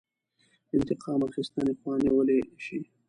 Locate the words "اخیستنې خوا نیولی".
1.29-2.39